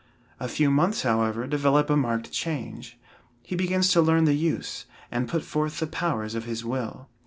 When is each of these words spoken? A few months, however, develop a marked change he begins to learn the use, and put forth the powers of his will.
A 0.39 0.47
few 0.47 0.71
months, 0.71 1.03
however, 1.03 1.45
develop 1.45 1.87
a 1.91 1.95
marked 1.95 2.31
change 2.31 2.97
he 3.43 3.55
begins 3.55 3.91
to 3.91 4.01
learn 4.01 4.25
the 4.25 4.33
use, 4.33 4.87
and 5.11 5.29
put 5.29 5.43
forth 5.43 5.79
the 5.79 5.85
powers 5.85 6.33
of 6.33 6.45
his 6.45 6.65
will. 6.65 7.07